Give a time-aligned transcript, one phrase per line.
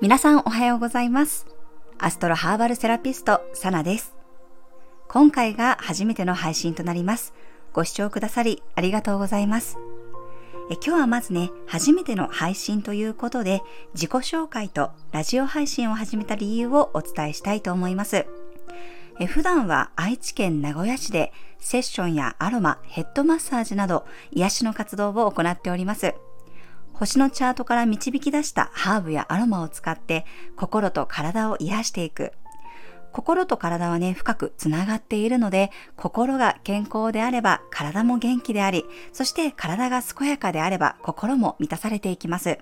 [0.00, 1.46] 皆さんおはようございます。
[1.98, 4.14] アストロハーバルセラピスト、サナです。
[5.08, 7.34] 今回が初めての配信となります。
[7.74, 9.76] ご視聴くださりありがとうございます。
[10.70, 13.60] え今日はまずね、初めての配信ということで、
[13.92, 18.24] 自己紹介とラジオ配信を始めた理由をお伝えしたいと思います。
[19.20, 26.14] え普段は愛知県名古屋市でセッションやアロマ、ヘッドマッサージなど癒しの活動を行っております。
[26.92, 32.32] 星のチャートから導き出したハーブやアロマを使って心と体を癒していく。
[33.12, 42.58] 心と体はね、深くつながっているので、心が健康であれば体も元気であり、そして体が健やかであれば心も満たされていきます。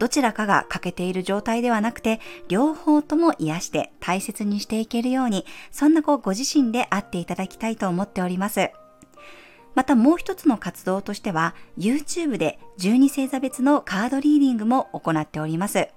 [0.00, 8.70] どちらかが欠けている状態ではなくて、両方とも癒して大切にしていけるように、そんなこうご自身であっていただきたいと思っております。
[9.74, 15.88] またもう一つの活動としては、YouTube で12星座別のカードリーディングも行っております。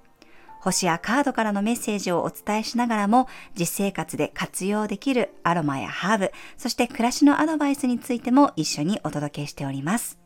[0.60, 3.26] 星やカードからのメッセージをお伝えしながらも、
[3.58, 10.23] 実生活で活用できるアロマやハーブ、そして暮らしのアドバイスについても一緒にお届けしております。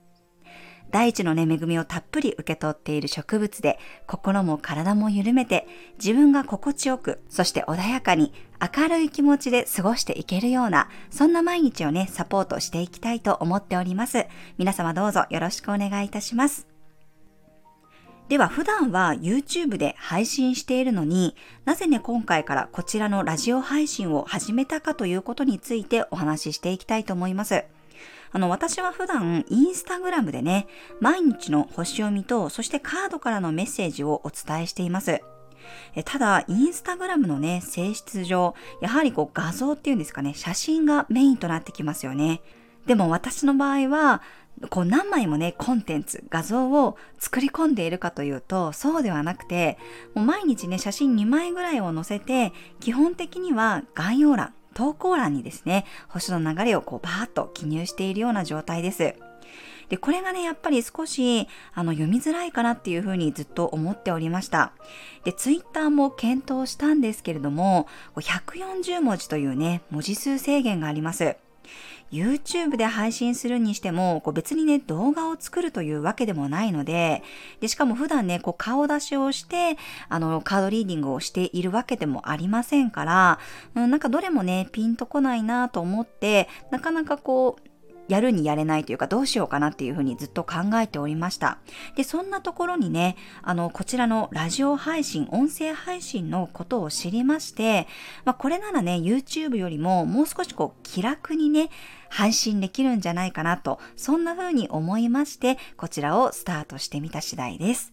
[0.91, 5.67] 大地のね、恵みをたっぷり受け取っている植物で、心も体も緩めて、
[5.99, 8.33] 自分が心地よく、そして穏やかに、
[8.77, 14.27] 明るい気持ちで過ごしていけるような、そんな毎日をね、サポートしていきたいと思っております。
[14.57, 16.67] 皆様どうぞよろしくお願いいたします。
[18.29, 27.65] では普段は YouTube で配信しているのになぜね今回からこちらのラジオ配信を始めたかということについてお話ししていきたいと思います。
[28.33, 30.67] あの、私は普段、インスタグラムでね、
[31.01, 35.23] 毎日の星読みと、そしてカードからのメッセージをお伝えしています。
[35.95, 42.41] えただ、インスタグラムのね、性質上、やはりこう画像っていうんですかね、写真がメインとなってきますよね。
[42.87, 44.23] でも私の場合は、
[44.71, 49.79] こう何枚もね、コンテンツ、画像を作り込んでいるかというと、そうではなくて、
[50.15, 59.15] もう毎日ね、写真2枚ぐらいを載せて、基本的には概要欄、投稿欄にですね、星の流れをこうバーッと記入しているような状態です。
[59.89, 64.73] で、これがね、やっぱり少し、あの、読みづらいかなっていうふうにずっと思っておりました。
[65.25, 67.87] で、ツイッターも検討したんですけれども、
[68.17, 71.37] 140文字というね、文字数制限があります。
[72.11, 77.23] YouTube で配信するにしても、こう別にね、動画を作るというわけでもないので、
[77.61, 79.77] で、しかも普段ね、こう顔出しをして、
[80.09, 83.39] あの、カードリーディングをしているわけでもありませんから、
[83.75, 87.69] うん、なんかどれもね、ピンとこないなと思って、なかなかこう、
[88.09, 91.59] やるにやれないというかどうしようかなっていうふうにずっと考えておりました。
[91.95, 97.87] で、そんなところにね、あの、こちらのラジオ配信、音声配信のことを知りまして、
[98.25, 101.71] まあ、これならね、YouTube よりももう少しこう気楽にね、
[102.09, 107.93] 配信できるんじゃないかなと、そんな風に思いまして、こちらをスタートしてみた次第です。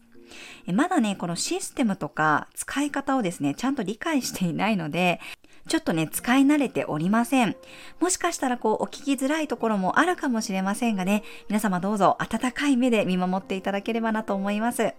[0.73, 5.19] まだね、このシステムとか使い方をですね、ちゃんと理解していないので、
[5.67, 7.55] ちょっとね、使い慣れておりません。
[7.99, 14.93] もしかしたらこう、お聞きづらいところもあるかもしれませんがね、皆様どうぞ温かい目で見守っていただければなと思います。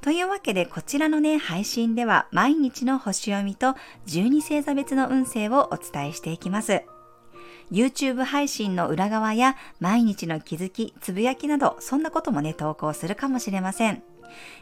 [0.00, 3.74] というわけでこちらのね、配信では毎日の星読みと
[4.04, 6.82] 十二星座別の運勢をお伝えしていきます。
[7.70, 14.02] YouTube 配信の裏側や毎日の気づき、つぶやきなど、そんなこともね、投稿するかもしれません。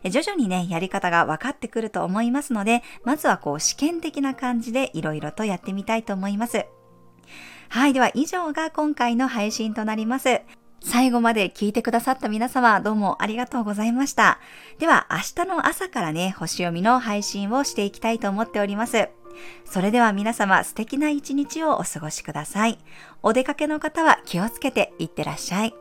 [0.04, 6.66] 徐々にね、やり方が分かってくると思いますので、まずはこう試験的な感じでいろいろとやってみたいと思います。
[7.68, 10.42] はい、では以上が今回の配信となります。
[10.82, 14.40] 最後まで聞いてくださった皆様どうもありがとうございました。
[14.78, 19.10] では明日の朝からね、星読みの配信をしていきたいと思っております。
[19.64, 22.78] それでは皆様素敵な一日をお過ごしください。
[23.22, 25.74] お出かけの方は気をつけていってらっしゃい。